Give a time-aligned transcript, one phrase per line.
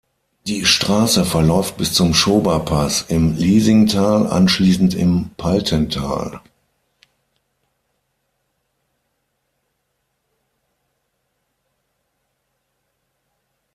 [0.47, 6.41] Die Straße verläuft bis zum Schoberpass im Liesingtal, anschließend im Paltental.